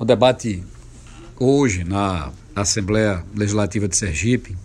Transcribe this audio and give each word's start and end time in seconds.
O 0.00 0.04
debate 0.04 0.62
hoje 1.40 1.82
na 1.82 2.30
Assembleia 2.54 3.24
Legislativa 3.34 3.88
de 3.88 3.96
Sergipe 3.96 4.56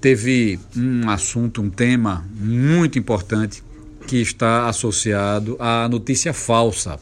teve 0.00 0.60
um 0.76 1.10
assunto, 1.10 1.60
um 1.60 1.68
tema 1.68 2.24
muito 2.36 3.00
importante 3.00 3.64
que 4.06 4.18
está 4.18 4.68
associado 4.68 5.56
à 5.58 5.88
notícia 5.88 6.32
falsa, 6.32 7.00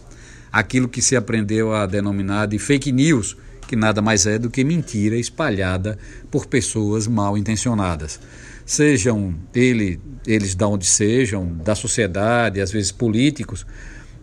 aquilo 0.50 0.88
que 0.88 1.02
se 1.02 1.14
aprendeu 1.14 1.74
a 1.74 1.84
denominar 1.84 2.46
de 2.46 2.58
fake 2.58 2.90
news, 2.90 3.36
que 3.68 3.76
nada 3.76 4.00
mais 4.00 4.24
é 4.24 4.38
do 4.38 4.48
que 4.48 4.64
mentira 4.64 5.18
espalhada 5.18 5.98
por 6.30 6.46
pessoas 6.46 7.06
mal 7.06 7.36
intencionadas. 7.36 8.18
Sejam 8.64 9.34
ele, 9.54 10.00
eles 10.26 10.54
de 10.54 10.64
onde 10.64 10.86
sejam, 10.86 11.52
da 11.62 11.74
sociedade, 11.74 12.62
às 12.62 12.72
vezes 12.72 12.90
políticos, 12.90 13.66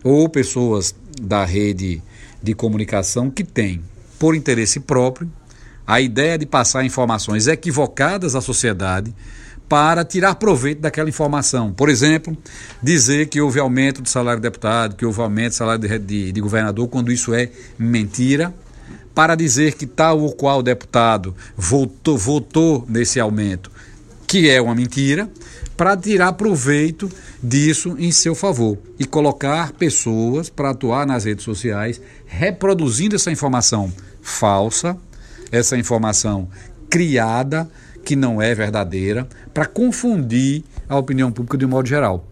ou 0.02 0.28
pessoas 0.28 0.92
da 1.22 1.44
rede 1.44 2.02
de 2.44 2.54
comunicação 2.54 3.30
que 3.30 3.42
têm, 3.42 3.82
por 4.18 4.36
interesse 4.36 4.78
próprio, 4.78 5.30
a 5.86 6.00
ideia 6.00 6.38
de 6.38 6.46
passar 6.46 6.84
informações 6.84 7.46
equivocadas 7.46 8.34
à 8.34 8.40
sociedade 8.40 9.14
para 9.68 10.04
tirar 10.04 10.34
proveito 10.34 10.80
daquela 10.80 11.08
informação. 11.08 11.72
Por 11.72 11.88
exemplo, 11.88 12.36
dizer 12.82 13.28
que 13.28 13.40
houve 13.40 13.58
aumento 13.58 14.02
do 14.02 14.08
salário 14.08 14.40
de 14.40 14.48
deputado, 14.48 14.94
que 14.94 15.04
houve 15.04 15.20
aumento 15.20 15.52
do 15.52 15.56
salário 15.56 15.80
de, 15.80 15.98
de, 15.98 16.32
de 16.32 16.40
governador, 16.40 16.86
quando 16.88 17.10
isso 17.10 17.34
é 17.34 17.50
mentira, 17.78 18.54
para 19.14 19.34
dizer 19.34 19.74
que 19.74 19.86
tal 19.86 20.20
ou 20.20 20.32
qual 20.32 20.62
deputado 20.62 21.34
votou, 21.56 22.18
votou 22.18 22.84
nesse 22.88 23.18
aumento, 23.20 23.70
que 24.26 24.50
é 24.50 24.60
uma 24.60 24.74
mentira, 24.74 25.30
para 25.76 25.96
tirar 25.96 26.32
proveito 26.34 27.10
disso 27.42 27.96
em 27.98 28.12
seu 28.12 28.34
favor 28.34 28.78
e 28.98 29.04
colocar 29.04 29.72
pessoas 29.72 30.48
para 30.48 30.70
atuar 30.70 31.06
nas 31.06 31.24
redes 31.24 31.44
sociais 31.44 32.00
reproduzindo 32.26 33.16
essa 33.16 33.30
informação 33.30 33.92
falsa, 34.22 34.96
essa 35.50 35.76
informação 35.76 36.48
criada 36.88 37.68
que 38.04 38.14
não 38.14 38.40
é 38.40 38.54
verdadeira, 38.54 39.26
para 39.52 39.66
confundir 39.66 40.62
a 40.88 40.96
opinião 40.96 41.32
pública 41.32 41.56
de 41.56 41.64
um 41.64 41.68
modo 41.68 41.88
geral. 41.88 42.28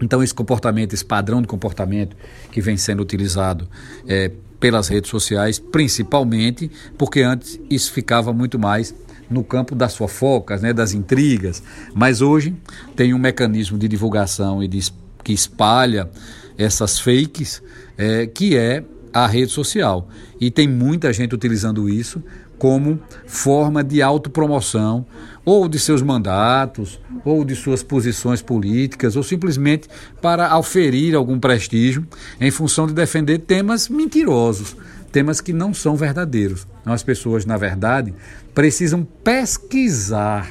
Então, 0.00 0.22
esse 0.22 0.34
comportamento, 0.34 0.92
esse 0.92 1.04
padrão 1.04 1.40
de 1.40 1.48
comportamento 1.48 2.16
que 2.52 2.60
vem 2.60 2.76
sendo 2.76 3.02
utilizado 3.02 3.68
é, 4.06 4.30
pelas 4.60 4.88
redes 4.88 5.10
sociais, 5.10 5.58
principalmente 5.58 6.70
porque 6.96 7.22
antes 7.22 7.58
isso 7.70 7.92
ficava 7.92 8.32
muito 8.32 8.58
mais 8.58 8.94
no 9.30 9.44
campo 9.44 9.74
das 9.74 9.96
fofocas, 9.96 10.62
né, 10.62 10.72
das 10.72 10.92
intrigas, 10.92 11.62
mas 11.94 12.20
hoje 12.20 12.54
tem 12.96 13.12
um 13.12 13.18
mecanismo 13.18 13.78
de 13.78 13.88
divulgação 13.88 14.62
e 14.62 14.68
de, 14.68 14.80
que 15.22 15.32
espalha 15.32 16.08
essas 16.56 16.98
fakes, 16.98 17.62
é, 17.96 18.26
que 18.26 18.56
é 18.56 18.82
a 19.12 19.26
rede 19.26 19.52
social. 19.52 20.08
E 20.40 20.50
tem 20.50 20.68
muita 20.68 21.12
gente 21.12 21.34
utilizando 21.34 21.88
isso 21.88 22.22
como 22.58 22.98
forma 23.24 23.84
de 23.84 24.02
autopromoção, 24.02 25.06
ou 25.44 25.68
de 25.68 25.78
seus 25.78 26.02
mandatos, 26.02 27.00
ou 27.24 27.44
de 27.44 27.54
suas 27.54 27.82
posições 27.82 28.42
políticas, 28.42 29.16
ou 29.16 29.22
simplesmente 29.22 29.88
para 30.20 30.48
auferir 30.48 31.14
algum 31.14 31.38
prestígio 31.38 32.06
em 32.40 32.50
função 32.50 32.86
de 32.86 32.92
defender 32.92 33.38
temas 33.38 33.88
mentirosos 33.88 34.76
temas 35.12 35.40
que 35.40 35.52
não 35.52 35.72
são 35.72 35.96
verdadeiros. 35.96 36.66
Então, 36.80 36.92
as 36.92 37.02
pessoas, 37.02 37.44
na 37.44 37.56
verdade, 37.56 38.14
precisam 38.54 39.06
pesquisar 39.24 40.50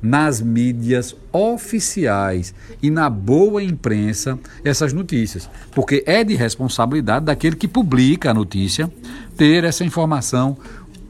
nas 0.00 0.40
mídias 0.40 1.16
oficiais 1.32 2.54
e 2.82 2.90
na 2.90 3.08
boa 3.10 3.62
imprensa 3.62 4.38
essas 4.64 4.92
notícias, 4.92 5.48
porque 5.72 6.04
é 6.06 6.22
de 6.22 6.34
responsabilidade 6.34 7.24
daquele 7.24 7.56
que 7.56 7.66
publica 7.66 8.30
a 8.30 8.34
notícia 8.34 8.90
ter 9.36 9.64
essa 9.64 9.84
informação 9.84 10.56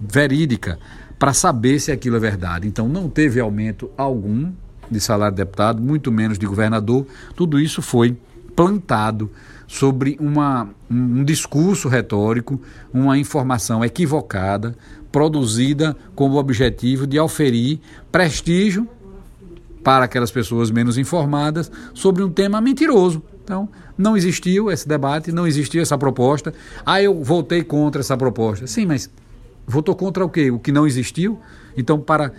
verídica 0.01 0.79
para 1.19 1.33
saber 1.33 1.81
se 1.81 1.91
aquilo 1.91 2.17
é 2.17 2.21
verdade. 2.21 2.67
Então 2.67 2.89
não 2.89 3.09
teve 3.09 3.41
aumento 3.41 3.91
algum 3.97 4.53
de 4.91 5.01
salário 5.01 5.35
de 5.35 5.43
deputado, 5.43 5.83
muito 5.83 6.13
menos 6.13 6.39
de 6.39 6.47
governador. 6.47 7.07
Tudo 7.35 7.59
isso 7.61 7.83
foi 7.83 8.17
plantado 8.57 9.31
sobre 9.69 10.17
uma, 10.19 10.71
um 10.91 11.23
discurso 11.23 11.89
retórico, 11.89 12.61
uma 12.93 13.19
informação 13.19 13.85
equivocada, 13.85 14.75
produzida 15.13 15.97
com 16.15 16.31
o 16.31 16.37
objetivo 16.37 17.07
de 17.07 17.21
oferir 17.21 17.79
prestígio 18.11 18.89
para 19.85 20.07
aquelas 20.07 20.31
pessoas 20.31 20.71
menos 20.71 20.99
informadas 20.99 21.71
sobre 21.95 22.23
um 22.23 22.31
tema 22.31 22.61
mentiroso. 22.61 23.23
Então, 23.45 23.69
não 23.97 24.17
existiu 24.17 24.71
esse 24.71 24.89
debate, 24.89 25.31
não 25.31 25.47
existiu 25.47 25.81
essa 25.81 25.97
proposta. 25.97 26.53
Ah, 26.85 27.01
eu 27.01 27.23
votei 27.23 27.63
contra 27.63 28.01
essa 28.01 28.17
proposta. 28.17 28.67
Sim, 28.67 28.87
mas 28.87 29.09
votou 29.67 29.95
contra 29.95 30.25
o 30.25 30.29
quê? 30.29 30.51
O 30.51 30.59
que 30.59 30.73
não 30.73 30.87
existiu? 30.87 31.39
Então, 31.77 32.01
para 32.01 32.33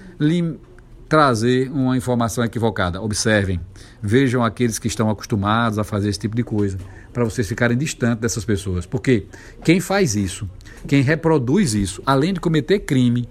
trazer 1.08 1.70
uma 1.72 1.96
informação 1.96 2.44
equivocada. 2.44 3.02
Observem, 3.02 3.60
vejam 4.02 4.44
aqueles 4.44 4.78
que 4.78 4.88
estão 4.88 5.10
acostumados 5.10 5.80
a 5.80 5.84
fazer 5.84 6.10
esse 6.10 6.20
tipo 6.20 6.36
de 6.36 6.44
coisa, 6.44 6.78
para 7.14 7.24
vocês 7.24 7.48
ficarem 7.48 7.78
distantes 7.78 8.22
dessas 8.22 8.44
pessoas. 8.46 8.86
Porque 8.86 9.26
quem 9.64 9.80
faz 9.80 10.16
isso, 10.16 10.50
quem 10.88 11.02
reproduz 11.02 11.74
isso, 11.74 12.02
além 12.06 12.34
de 12.34 12.40
cometer 12.40 12.80
crime, 12.80 13.28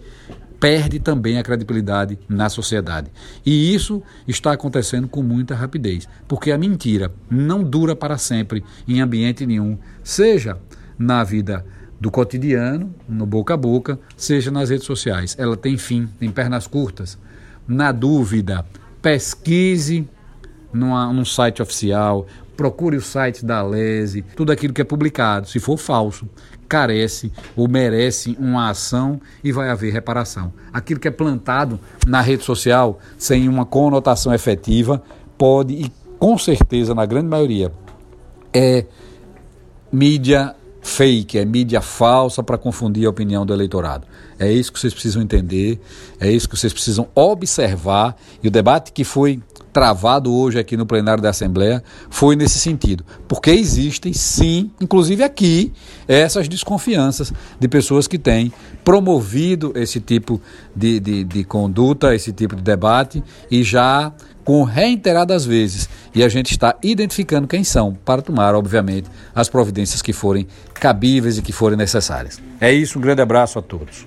perde 0.58 0.98
também 0.98 1.38
a 1.38 1.42
credibilidade 1.42 2.18
na 2.28 2.48
sociedade. 2.48 3.10
E 3.44 3.74
isso 3.74 4.02
está 4.26 4.52
acontecendo 4.52 5.06
com 5.06 5.22
muita 5.22 5.54
rapidez, 5.54 6.08
porque 6.26 6.50
a 6.50 6.58
mentira 6.58 7.12
não 7.30 7.62
dura 7.62 7.94
para 7.94 8.16
sempre 8.16 8.64
em 8.88 9.00
ambiente 9.00 9.46
nenhum, 9.46 9.78
seja 10.02 10.58
na 10.98 11.22
vida 11.22 11.64
do 12.00 12.10
cotidiano, 12.10 12.94
no 13.08 13.26
boca 13.26 13.54
a 13.54 13.56
boca, 13.56 13.98
seja 14.16 14.50
nas 14.50 14.70
redes 14.70 14.86
sociais. 14.86 15.34
Ela 15.38 15.56
tem 15.56 15.76
fim, 15.76 16.08
tem 16.18 16.30
pernas 16.30 16.66
curtas. 16.66 17.18
Na 17.66 17.92
dúvida, 17.92 18.64
pesquise 19.02 20.08
numa, 20.72 21.12
num 21.12 21.24
site 21.24 21.62
oficial, 21.62 22.26
procure 22.56 22.96
o 22.96 23.02
site 23.02 23.44
da 23.44 23.62
Lese, 23.62 24.22
tudo 24.34 24.52
aquilo 24.52 24.72
que 24.72 24.80
é 24.80 24.84
publicado, 24.84 25.48
se 25.48 25.60
for 25.60 25.76
falso, 25.76 26.28
carece 26.68 27.32
ou 27.54 27.68
merece 27.68 28.36
uma 28.40 28.70
ação 28.70 29.20
e 29.42 29.52
vai 29.52 29.68
haver 29.70 29.92
reparação. 29.92 30.52
Aquilo 30.72 30.98
que 30.98 31.08
é 31.08 31.10
plantado 31.10 31.78
na 32.06 32.20
rede 32.20 32.44
social 32.44 32.98
sem 33.18 33.48
uma 33.48 33.64
conotação 33.64 34.34
efetiva 34.34 35.02
pode 35.38 35.74
e 35.74 35.92
com 36.18 36.36
certeza 36.38 36.94
na 36.94 37.04
grande 37.04 37.28
maioria 37.28 37.70
é 38.52 38.86
mídia 39.92 40.54
fake, 40.86 41.36
é 41.36 41.44
mídia 41.44 41.80
falsa 41.80 42.42
para 42.42 42.56
confundir 42.56 43.06
a 43.06 43.10
opinião 43.10 43.44
do 43.44 43.52
eleitorado. 43.52 44.06
É 44.38 44.50
isso 44.50 44.72
que 44.72 44.78
vocês 44.78 44.94
precisam 44.94 45.20
entender, 45.20 45.80
é 46.20 46.30
isso 46.30 46.48
que 46.48 46.56
vocês 46.56 46.72
precisam 46.72 47.08
observar. 47.14 48.16
E 48.42 48.48
o 48.48 48.50
debate 48.50 48.92
que 48.92 49.02
foi 49.02 49.42
travado 49.76 50.32
hoje 50.32 50.58
aqui 50.58 50.74
no 50.74 50.86
plenário 50.86 51.22
da 51.22 51.28
Assembleia 51.28 51.84
foi 52.08 52.34
nesse 52.34 52.58
sentido. 52.58 53.04
Porque 53.28 53.50
existem, 53.50 54.10
sim, 54.10 54.70
inclusive 54.80 55.22
aqui, 55.22 55.70
essas 56.08 56.48
desconfianças 56.48 57.30
de 57.60 57.68
pessoas 57.68 58.08
que 58.08 58.18
têm 58.18 58.50
promovido 58.82 59.74
esse 59.76 60.00
tipo 60.00 60.40
de, 60.74 60.98
de, 60.98 61.24
de 61.24 61.44
conduta, 61.44 62.14
esse 62.14 62.32
tipo 62.32 62.56
de 62.56 62.62
debate 62.62 63.22
e 63.50 63.62
já 63.62 64.14
com 64.46 64.62
reiteradas 64.62 65.44
vezes. 65.44 65.90
E 66.14 66.24
a 66.24 66.28
gente 66.30 66.52
está 66.52 66.74
identificando 66.82 67.46
quem 67.46 67.62
são 67.62 67.92
para 68.02 68.22
tomar, 68.22 68.54
obviamente, 68.54 69.10
as 69.34 69.50
providências 69.50 70.00
que 70.00 70.14
forem 70.14 70.46
cabíveis 70.72 71.36
e 71.36 71.42
que 71.42 71.52
forem 71.52 71.76
necessárias. 71.76 72.40
É 72.58 72.72
isso, 72.72 72.98
um 72.98 73.02
grande 73.02 73.20
abraço 73.20 73.58
a 73.58 73.62
todos. 73.62 74.06